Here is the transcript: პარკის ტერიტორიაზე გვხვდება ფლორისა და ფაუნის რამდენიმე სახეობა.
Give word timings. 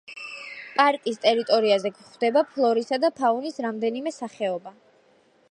პარკის 0.77 1.19
ტერიტორიაზე 1.25 1.91
გვხვდება 1.99 2.43
ფლორისა 2.55 3.01
და 3.05 3.13
ფაუნის 3.21 3.63
რამდენიმე 3.67 4.17
სახეობა. 4.19 4.77